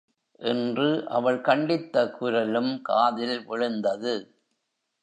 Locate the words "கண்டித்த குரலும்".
1.41-2.81